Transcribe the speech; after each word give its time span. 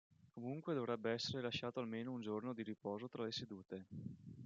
Comunque 0.33 0.73
dovrebbe 0.73 1.11
essere 1.11 1.43
lasciato 1.43 1.79
almeno 1.79 2.11
un 2.11 2.21
giorno 2.21 2.53
di 2.53 2.63
riposo 2.63 3.07
tra 3.07 3.21
le 3.21 3.31
sedute. 3.31 3.85